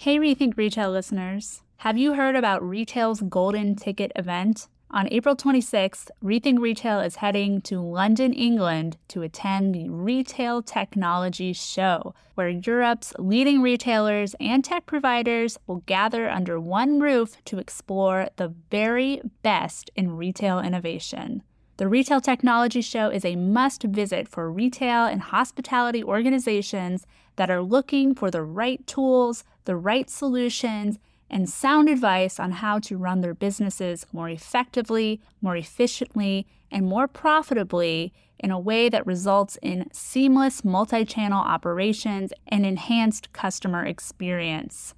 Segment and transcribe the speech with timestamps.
[0.00, 1.62] Hey, Rethink Retail listeners.
[1.78, 4.68] Have you heard about Retail's Golden Ticket event?
[4.92, 11.52] On April 26th, Rethink Retail is heading to London, England to attend the Retail Technology
[11.52, 18.28] Show, where Europe's leading retailers and tech providers will gather under one roof to explore
[18.36, 21.42] the very best in retail innovation.
[21.78, 27.04] The Retail Technology Show is a must visit for retail and hospitality organizations
[27.38, 30.98] that are looking for the right tools, the right solutions,
[31.30, 37.08] and sound advice on how to run their businesses more effectively, more efficiently, and more
[37.08, 44.94] profitably in a way that results in seamless multi channel operations and enhanced customer experience.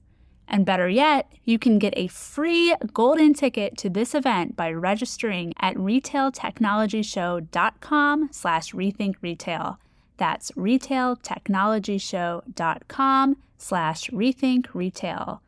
[0.49, 5.55] And better yet, you can get a free golden ticket to this event by registering
[5.61, 9.77] at retailtechnologyshow.com slash rethinkretail.
[10.20, 15.41] That's retailtechnologyshow.com slash rethinkretail.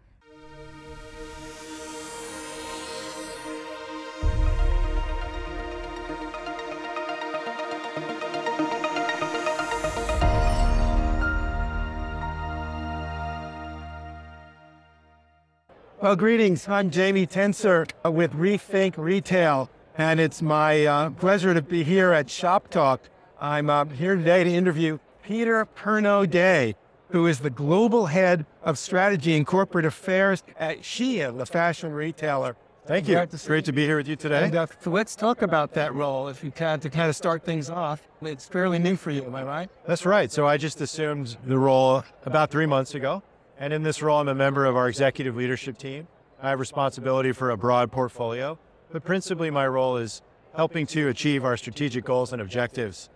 [16.00, 16.66] Well, greetings.
[16.66, 22.28] I'm Jamie Tenser with Rethink Retail, and it's my uh, pleasure to be here at
[22.28, 23.00] Shoptalk.
[23.42, 26.76] I'm uh, here today to interview Peter Pernot-Day,
[27.10, 32.54] who is the global head of strategy and corporate affairs at Shein, the fashion retailer.
[32.86, 33.18] Thank you.
[33.18, 34.44] It's great to be here with you today.
[34.44, 37.44] And, uh, so let's talk about that role, if you can, to kind of start
[37.44, 38.06] things off.
[38.22, 39.70] It's fairly new for you, am I right?
[39.88, 40.30] That's right.
[40.30, 43.24] So I just assumed the role about three months ago.
[43.58, 46.06] And in this role, I'm a member of our executive leadership team.
[46.40, 48.56] I have responsibility for a broad portfolio,
[48.92, 50.22] but principally my role is
[50.54, 53.10] helping to achieve our strategic goals and objectives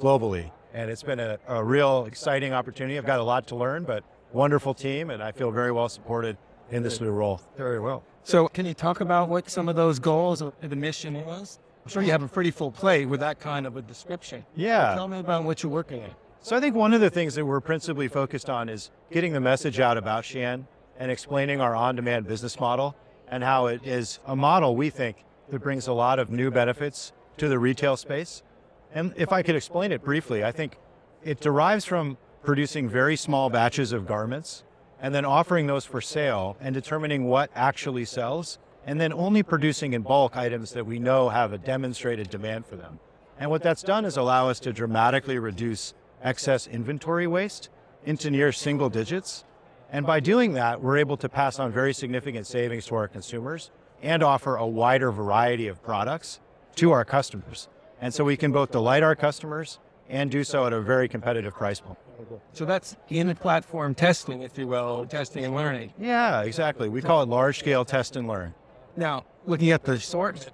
[0.00, 0.50] globally.
[0.74, 2.96] And it's been a, a real exciting opportunity.
[2.96, 6.36] I've got a lot to learn, but wonderful team, and I feel very well supported
[6.70, 7.40] in this new role.
[7.56, 8.02] Very well.
[8.24, 11.58] So, can you talk about what some of those goals of the mission was?
[11.84, 14.44] I'm sure you have a pretty full plate with that kind of a description.
[14.54, 14.94] Yeah.
[14.94, 16.10] Tell me about what you're working on.
[16.40, 19.40] So I think one of the things that we're principally focused on is getting the
[19.40, 20.64] message out about Shein
[20.98, 22.94] and explaining our on-demand business model
[23.28, 27.12] and how it is a model we think that brings a lot of new benefits
[27.38, 28.42] to the retail space.
[28.94, 30.76] And if I could explain it briefly, I think
[31.22, 34.64] it derives from producing very small batches of garments
[35.00, 39.92] and then offering those for sale and determining what actually sells and then only producing
[39.92, 42.98] in bulk items that we know have a demonstrated demand for them.
[43.38, 47.68] And what that's done is allow us to dramatically reduce excess inventory waste
[48.04, 49.44] into near single digits.
[49.90, 53.70] And by doing that, we're able to pass on very significant savings to our consumers
[54.02, 56.40] and offer a wider variety of products
[56.76, 57.68] to our customers.
[58.02, 59.78] And so we can both delight our customers
[60.10, 61.98] and do so at a very competitive price point.
[62.52, 65.94] So that's in platform testing, if you will, testing and learning.
[65.98, 66.88] Yeah, exactly.
[66.88, 68.54] We call it large scale test and learn.
[68.96, 70.50] Now, looking at the assortment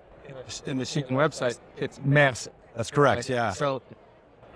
[0.66, 2.52] in the Shein website, it's massive.
[2.76, 3.52] That's correct, yeah.
[3.52, 3.82] So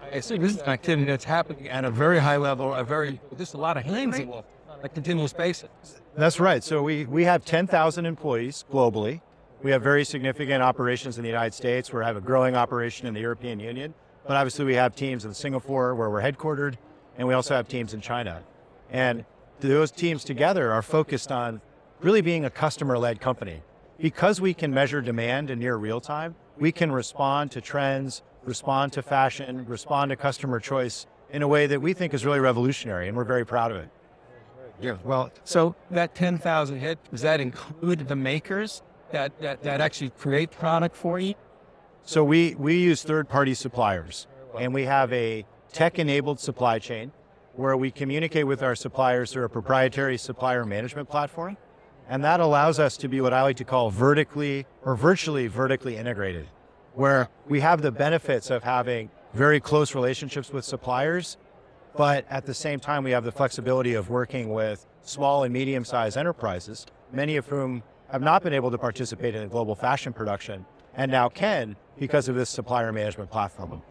[0.02, 3.18] I assume this is an activity that's happening at a very high level, a very,
[3.38, 5.70] just a lot of hands involved on a continuous basis.
[6.14, 6.62] That's right.
[6.62, 9.22] So we, we have 10,000 employees globally.
[9.62, 11.92] We have very significant operations in the United States.
[11.92, 13.94] We have a growing operation in the European Union.
[14.26, 16.74] But obviously, we have teams in Singapore where we're headquartered,
[17.16, 18.42] and we also have teams in China.
[18.90, 19.24] And
[19.60, 21.60] those teams together are focused on
[22.00, 23.62] really being a customer led company.
[24.00, 28.92] Because we can measure demand in near real time, we can respond to trends, respond
[28.94, 33.06] to fashion, respond to customer choice in a way that we think is really revolutionary,
[33.06, 33.88] and we're very proud of it.
[34.80, 34.96] Yeah.
[35.04, 40.50] Well, so that 10,000 hit, does that include the makers that, that, that actually create
[40.50, 41.34] product for you?
[42.04, 44.26] So we, we use third party suppliers
[44.58, 47.12] and we have a tech enabled supply chain
[47.54, 51.56] where we communicate with our suppliers through a proprietary supplier management platform.
[52.08, 55.96] And that allows us to be what I like to call vertically or virtually vertically
[55.96, 56.48] integrated,
[56.94, 61.36] where we have the benefits of having very close relationships with suppliers,
[61.96, 65.84] but at the same time, we have the flexibility of working with small and medium
[65.84, 70.64] sized enterprises, many of whom have not been able to participate in global fashion production
[70.94, 73.82] and now can because of this supplier management platform.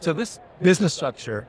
[0.00, 1.48] So this business structure,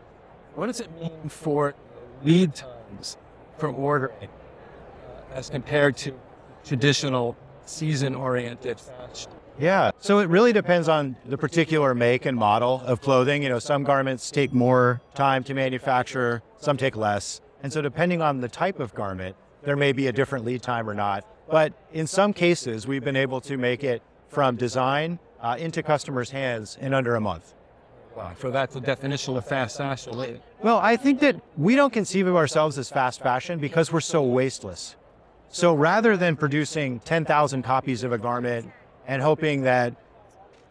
[0.56, 1.76] what does it mean for
[2.24, 3.18] lead times
[3.58, 6.14] for ordering uh, as compared to
[6.66, 9.32] traditional season-oriented fashion?
[9.60, 9.92] Yeah.
[10.00, 13.44] So it really depends on the particular make and model of clothing.
[13.44, 17.42] You know, some garments take more time to manufacture, some take less.
[17.62, 20.90] And so depending on the type of garment, there may be a different lead time
[20.90, 21.26] or not.
[21.50, 26.30] But in some cases, we've been able to make it from design uh, into customers'
[26.30, 27.54] hands in under a month.
[28.16, 28.34] Wow.
[28.40, 30.42] So that's the definition of fast fashion.
[30.62, 34.24] Well, I think that we don't conceive of ourselves as fast fashion because we're so
[34.24, 34.96] wasteless.
[35.48, 38.72] So rather than producing 10,000 copies of a garment
[39.08, 39.96] and hoping that,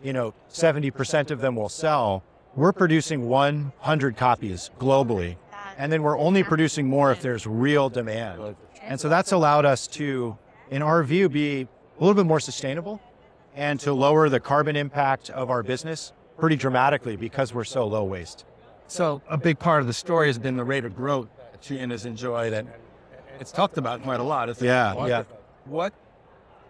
[0.02, 2.22] you know, 70% of them will sell,
[2.54, 5.36] we're producing 100 copies globally.
[5.78, 8.56] And then we're only producing more if there's real demand.
[8.82, 10.36] And so that's allowed us to,
[10.70, 13.00] in our view, be a little bit more sustainable
[13.54, 18.04] and to lower the carbon impact of our business pretty dramatically because we're so low
[18.04, 18.44] waste.
[18.86, 21.90] So a big part of the story has been the rate of growth that Shein
[21.90, 22.68] has enjoyed, and
[23.40, 24.48] it's talked about quite a lot.
[24.48, 25.24] It's yeah, yeah.
[25.66, 25.92] What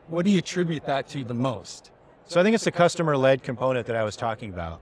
[0.08, 1.90] what do you attribute that to the most?
[2.26, 4.80] So I think it's the customer-led component that I was talking about.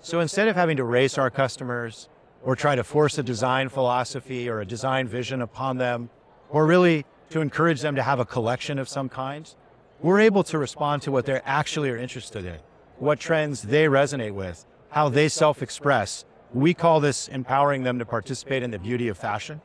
[0.00, 2.08] So instead of having to race our customers
[2.44, 6.10] or try to force a design philosophy or a design vision upon them,
[6.48, 9.52] or really to encourage them to have a collection of some kind,
[10.00, 12.58] we're able to respond to what they actually are interested in
[12.98, 16.24] what trends they resonate with, how they self express.
[16.54, 19.60] We call this empowering them to participate in the beauty of fashion.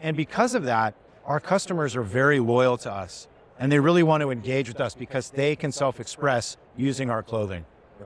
[0.00, 0.94] And because of that,
[1.24, 3.28] our customers are very loyal to us
[3.58, 7.22] and they really want to engage with us because they can self express using our
[7.22, 7.64] clothing.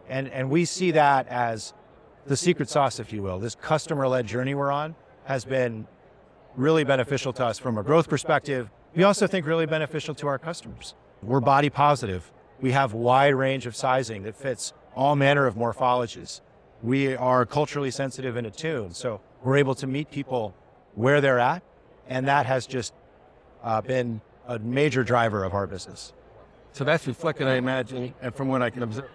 [0.09, 1.73] And, and we see that as
[2.27, 3.39] the secret sauce, if you will.
[3.39, 4.95] This customer led journey we're on
[5.25, 5.87] has been
[6.57, 8.71] really beneficial to us from a growth perspective.
[8.97, 10.95] We also think really beneficial to our customers.
[11.23, 12.33] We're body positive.
[12.63, 16.41] We have wide range of sizing that fits all manner of morphologies.
[16.83, 20.55] We are culturally sensitive and attuned, so we're able to meet people
[20.95, 21.63] where they're at,
[22.09, 22.95] and that has just
[23.63, 26.15] uh, been a major driver of our business.
[26.73, 29.11] So that's reflected, I imagine, and from what I can observe,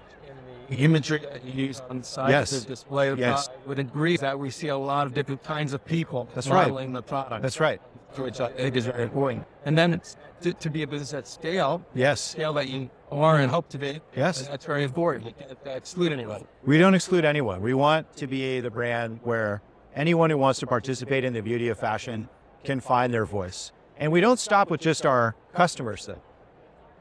[0.69, 2.49] the imagery that you use on the side yes.
[2.51, 3.49] to display the yes.
[3.65, 6.95] would agree that we see a lot of different kinds of people That's modeling right.
[6.95, 7.41] the product.
[7.41, 7.81] That's right.
[8.17, 9.45] Which uh, I think is very important.
[9.65, 10.01] And then
[10.41, 13.77] to, to, be a business at scale, yes, scale that you are and hope to
[13.77, 15.27] be, yes, that's very important.
[15.27, 16.45] You can't uh, exclude anyone.
[16.65, 17.61] We don't exclude anyone.
[17.61, 19.61] We want to be the brand where
[19.95, 22.27] anyone who wants to participate in the beauty of fashion
[22.63, 23.71] can find their voice.
[23.97, 26.05] And we don't stop with just our customers.
[26.05, 26.21] Though.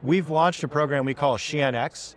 [0.02, 2.16] We've launched a program we call Shein X,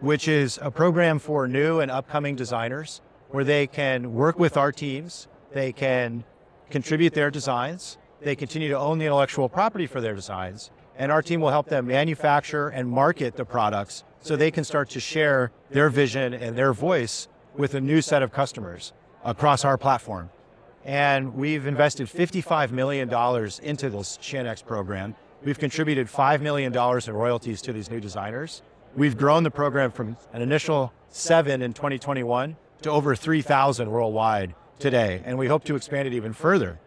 [0.00, 4.72] which is a program for new and upcoming designers where they can work with our
[4.72, 6.24] teams, they can
[6.70, 11.22] contribute their designs, they continue to own the intellectual property for their designs, and our
[11.22, 15.50] team will help them manufacture and market the products so they can start to share
[15.70, 18.92] their vision and their voice with a new set of customers
[19.24, 20.30] across our platform.
[20.84, 23.08] And we've invested $55 million
[23.62, 25.14] into this X program.
[25.42, 28.62] We've contributed $5 million in royalties to these new designers.
[28.96, 35.22] We've grown the program from an initial seven in 2021 to over 3,000 worldwide today,
[35.24, 36.80] and we hope to expand it even further.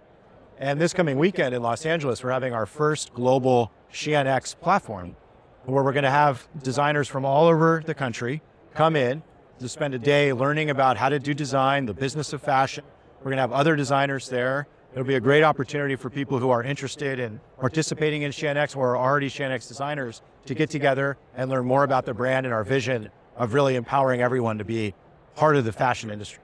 [0.63, 5.17] And this coming weekend in Los Angeles, we're having our first global Shein X platform
[5.65, 8.41] where we're going to have designers from all over the country
[8.73, 9.23] come in
[9.59, 12.85] to spend a day learning about how to do design, the business of fashion.
[13.19, 14.69] We're going to have other designers there.
[14.93, 18.73] It'll be a great opportunity for people who are interested in participating in Shein X
[18.73, 22.45] or are already Shein X designers to get together and learn more about the brand
[22.45, 24.93] and our vision of really empowering everyone to be
[25.35, 26.41] part of the fashion industry.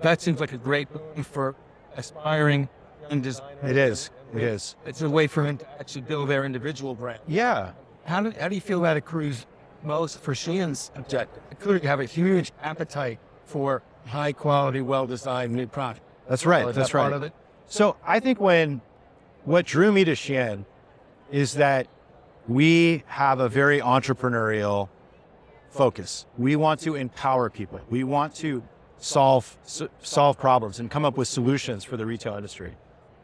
[0.00, 0.88] That seems like a great
[1.22, 1.54] for
[1.98, 2.70] aspiring
[3.10, 3.52] and design.
[3.62, 4.10] It is.
[4.34, 4.76] It is.
[4.86, 7.20] It's a way for him to actually build their individual brand.
[7.26, 7.72] Yeah.
[8.04, 9.46] How do, how do you feel that accrues
[9.84, 11.42] most for Shein's objective?
[11.58, 16.02] Clearly, you have a huge appetite for high quality, well designed new product.
[16.28, 16.64] That's right.
[16.64, 17.02] So That's that right.
[17.02, 17.32] Part of it?
[17.66, 18.80] So I think when
[19.44, 20.64] what drew me to Shein
[21.30, 21.88] is that
[22.48, 24.88] we have a very entrepreneurial
[25.70, 26.26] focus.
[26.36, 27.80] We want to empower people.
[27.90, 28.62] We want to
[28.98, 29.56] solve
[30.02, 32.76] solve problems and come up with solutions for the retail industry.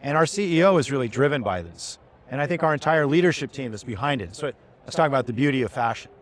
[0.07, 1.99] And our CEO is really driven by this.
[2.31, 4.37] And I think our entire leadership team is behind it.
[4.37, 4.53] So
[4.85, 6.13] let's talk about the beauty of fashion.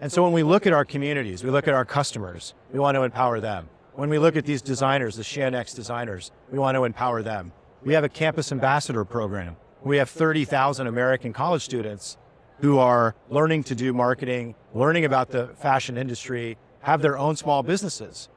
[0.00, 2.94] And so when we look at our communities, we look at our customers, we want
[2.94, 3.68] to empower them.
[3.92, 7.52] When we look at these designers, the Shein X designers, we want to empower them.
[7.84, 9.56] We have a campus ambassador program.
[9.82, 12.16] We have 30,000 American college students
[12.60, 17.62] who are learning to do marketing, learning about the fashion industry, have their own small
[17.62, 18.30] businesses.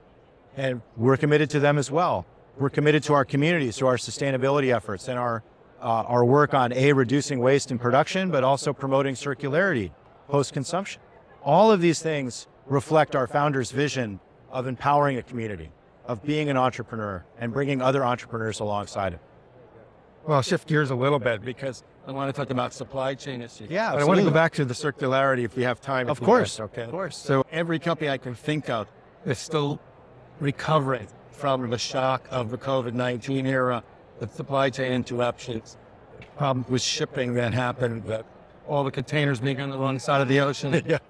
[0.58, 2.26] And we're committed to them as well
[2.60, 5.44] we're committed to our communities, to our sustainability efforts, and our
[5.82, 9.92] uh, our work on a reducing waste in production, but also promoting circularity
[10.28, 11.02] post consumption.
[11.42, 14.20] All of these things reflect our founder's vision
[14.52, 15.72] of empowering a community,
[16.06, 19.20] of being an entrepreneur, and bringing other entrepreneurs alongside it.
[20.26, 23.42] Well, I'll shift gears a little bit because I want to talk about supply chain
[23.42, 23.70] issues.
[23.70, 26.10] Yeah, but I want to go back to the circularity if we have time.
[26.10, 26.84] Of course, okay.
[26.84, 27.16] Of course.
[27.16, 28.88] So every company I can think of
[29.26, 29.80] is still
[30.42, 31.08] recovering
[31.40, 33.84] from the shock of the COVID 19 era,
[34.20, 35.78] the supply chain interruptions,
[36.38, 38.26] problem with shipping that happened, that
[38.68, 40.84] all the containers being on the wrong side of the ocean.
[40.86, 41.00] yeah.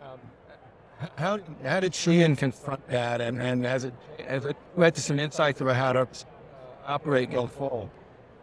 [1.01, 3.93] Um, how, how did Shein confront that, and, and has it
[4.27, 6.05] as it led to some insights about how to
[6.85, 7.89] operate going forward.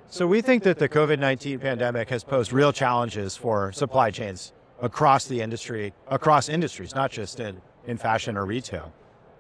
[0.09, 5.27] So we think that the COVID-19 pandemic has posed real challenges for supply chains across
[5.27, 8.91] the industry, across industries, not just in, in fashion or retail.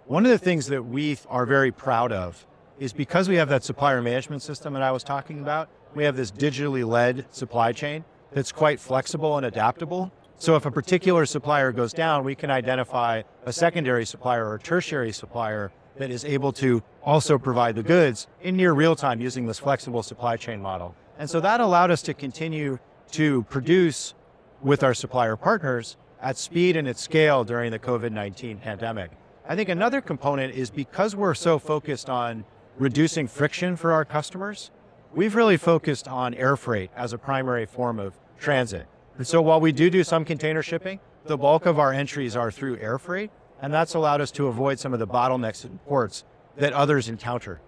[0.08, 2.46] One of the things that we are very proud of
[2.78, 6.14] is because we have that supplier management system that I was talking about, we have
[6.14, 10.12] this digitally led supply chain that's quite flexible and adaptable.
[10.38, 15.10] So if a particular supplier goes down, we can identify a secondary supplier or tertiary
[15.10, 19.58] supplier that is able to also provide the goods in near real time using this
[19.58, 20.94] flexible supply chain model.
[21.18, 22.78] And so that allowed us to continue
[23.10, 24.14] to produce
[24.62, 29.10] with our supplier partners at speed and at scale during the COVID 19 pandemic.
[29.48, 32.44] I think another component is because we're so focused on
[32.78, 34.72] reducing friction for our customers,
[35.14, 38.86] we've really focused on air freight as a primary form of transit.
[39.16, 42.50] And so while we do do some container shipping, the bulk of our entries are
[42.50, 43.30] through air freight.
[43.62, 46.24] And that's allowed us to avoid some of the bottlenecks in ports
[46.56, 47.60] that others encounter.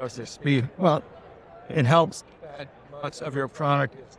[0.00, 0.68] And the speed.
[0.78, 1.02] Well,
[1.68, 2.24] it helps
[2.56, 2.68] that
[3.02, 4.18] much of your product is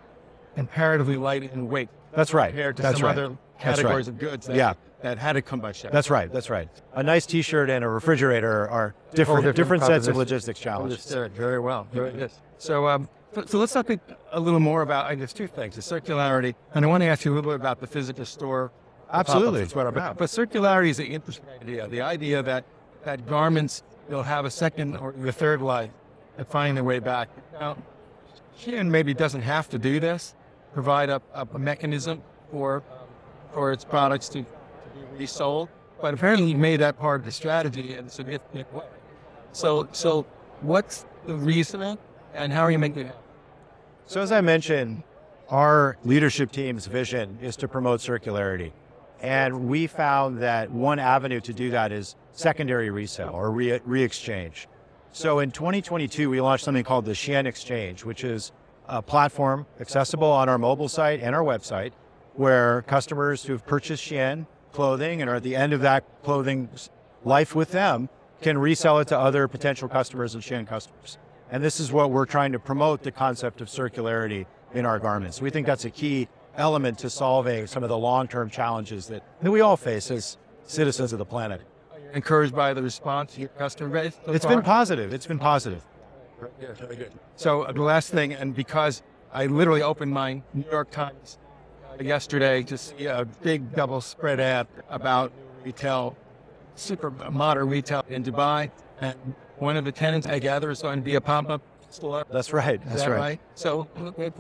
[0.55, 1.89] comparatively light in weight.
[2.13, 2.49] That's right.
[2.49, 3.17] Compared to that's some right.
[3.17, 4.73] other categories of goods that, Yeah.
[5.01, 5.91] that had to come by ship.
[5.91, 6.31] That's right.
[6.31, 6.69] That's right.
[6.93, 10.99] A nice T-shirt and a refrigerator are different, different different, sets of logistics challenges.
[10.99, 11.33] Understood.
[11.33, 11.87] Very well.
[11.91, 12.31] Very good.
[12.57, 13.99] So, um, so, so let's talk a,
[14.31, 16.55] a little more about, I guess, two things, the circularity.
[16.73, 18.71] And I want to ask you a little bit about the physical store.
[19.11, 19.61] Absolutely.
[19.61, 20.17] That's what I'm about.
[20.17, 21.87] But circularity is an interesting idea.
[21.87, 22.63] The idea that,
[23.03, 25.91] that garments, they'll have a second or a third life
[26.37, 27.29] and find their way back.
[27.59, 27.77] Now,
[28.59, 30.35] Shein maybe doesn't have to do this,
[30.73, 32.83] provide a, a mechanism for,
[33.53, 34.47] for its products to, be
[35.17, 35.69] resold.
[36.01, 38.85] But apparently made that part of the strategy in a significant way.
[39.51, 40.25] So, so
[40.61, 41.97] what's the reasoning
[42.33, 43.15] and how are you making it?
[44.05, 45.03] So as I mentioned,
[45.49, 48.71] our leadership team's vision is to promote circularity.
[49.21, 54.67] And we found that one avenue to do that is secondary resale or re- re-exchange.
[55.11, 58.51] So in 2022, we launched something called the Shein Exchange, which is
[58.87, 61.91] a platform accessible on our mobile site and our website
[62.39, 66.89] where customers who've purchased Shein clothing and are at the end of that clothing's
[67.25, 68.07] life with them
[68.41, 71.17] can resell it to other potential customers and Shein customers.
[71.51, 75.41] And this is what we're trying to promote the concept of circularity in our garments.
[75.41, 79.51] We think that's a key element to solving some of the long-term challenges that, that
[79.51, 81.59] we all face as citizens of the planet.
[82.13, 84.17] Encouraged by the response to your customer base?
[84.25, 84.55] so It's far?
[84.55, 85.13] been positive.
[85.13, 85.83] It's been positive.
[86.61, 87.11] Yeah, very good.
[87.35, 89.03] So uh, the last thing, and because
[89.33, 91.37] I literally opened my New York Times
[91.99, 95.31] yesterday to see a big double spread ad about
[95.63, 96.15] retail,
[96.75, 99.15] super modern retail in Dubai, and
[99.57, 102.25] one of the tenants I gather is going to be a pop-up store.
[102.31, 102.79] That's right.
[102.85, 103.19] That's that right.
[103.19, 103.39] right?
[103.55, 103.83] So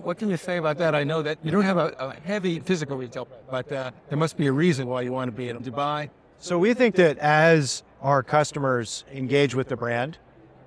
[0.03, 0.95] what- can you say about that?
[0.95, 4.37] I know that you don't have a, a heavy physical retail, but uh, there must
[4.37, 6.09] be a reason why you want to be in Dubai.
[6.37, 10.17] So we think that as our customers engage with the brand,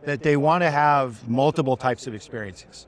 [0.04, 2.86] that they want to have multiple types of experiences.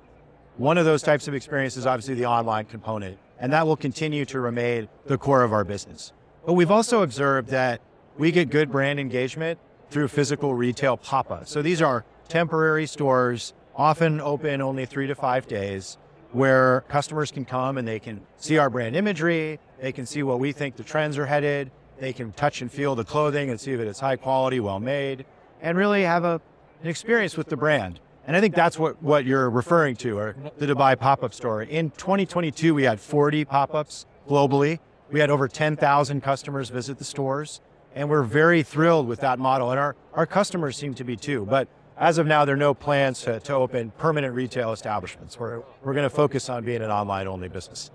[0.56, 4.40] One of those types of experiences obviously the online component, and that will continue to
[4.40, 6.12] remain the core of our business.
[6.46, 7.80] But we've also observed that
[8.16, 9.58] we get good brand engagement
[9.90, 11.50] through physical retail pop-ups.
[11.50, 15.98] So these are temporary stores, often open only three to five days,
[16.32, 20.40] where customers can come and they can see our brand imagery, they can see what
[20.40, 23.72] we think the trends are headed, they can touch and feel the clothing and see
[23.72, 25.24] if it's high quality, well made,
[25.62, 26.40] and really have a,
[26.82, 28.00] an experience with the brand.
[28.26, 31.62] And I think that's what, what you're referring to, or the Dubai pop-up store.
[31.62, 34.78] In 2022, we had 40 pop-ups globally.
[35.10, 37.60] We had over 10,000 customers visit the stores,
[37.94, 39.70] and we're very thrilled with that model.
[39.70, 41.44] And our, our customers seem to be too.
[41.44, 45.38] But as of now, there are no plans to, to open permanent retail establishments.
[45.38, 47.90] We're, we're going to focus on being an online-only business.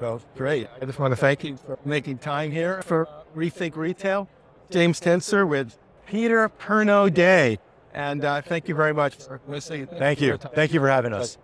[0.00, 0.68] Well, great.
[0.80, 4.28] I just want to thank you for making time here for Rethink Retail.
[4.70, 7.58] James Tenser with Peter Pernot-Day.
[7.94, 9.16] And uh, thank you very much.
[9.16, 10.36] Thank you.
[10.36, 11.38] Thank you for having us.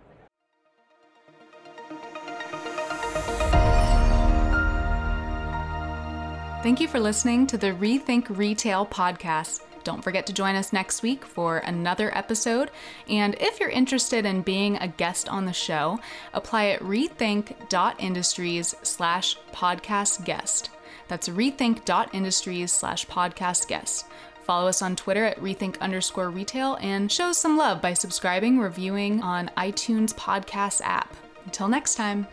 [6.63, 9.63] Thank you for listening to the Rethink Retail podcast.
[9.85, 12.71] Don't forget to join us next week for another episode.
[13.09, 16.01] And if you're interested in being a guest on the show,
[16.35, 20.71] apply at rethink.industries slash podcast guest.
[21.07, 24.05] That's rethink.industries slash podcast guest.
[24.49, 29.21] Follow us on Twitter at rethink underscore retail and show some love by subscribing, reviewing
[29.21, 31.15] on iTunes podcast app.
[31.45, 32.27] Until next time.